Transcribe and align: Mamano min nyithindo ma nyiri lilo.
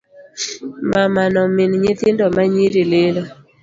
Mamano 0.93 1.41
min 1.55 1.71
nyithindo 1.81 2.25
ma 2.35 2.43
nyiri 2.53 2.81
lilo. 2.91 3.23